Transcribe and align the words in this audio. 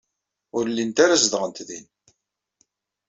Ur 0.57 0.65
llint 0.71 0.97
ara 1.03 1.21
zedɣent 1.23 1.57
din. 1.67 1.85